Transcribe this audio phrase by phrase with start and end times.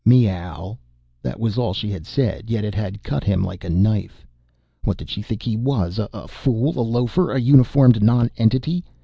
[0.03, 0.79] "Meow."
[1.21, 2.49] That was all she had said.
[2.49, 4.25] Yet it had cut him like a knife.
[4.83, 8.83] What did she think he was a fool, a loafer, a uniformed nonentity?